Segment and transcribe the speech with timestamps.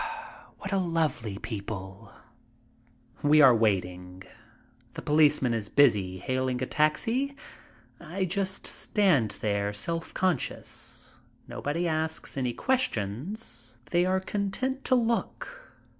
[0.57, 2.11] What a lovely people!
[3.21, 4.23] We are waiting.
[4.95, 7.35] The policeman is busy hailing a taxi.
[7.99, 11.13] I just stand there self conscious.
[11.47, 13.77] Nobody asks any ques tions.
[13.91, 15.69] They are content to look.